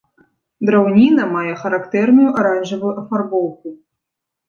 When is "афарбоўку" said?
3.07-3.67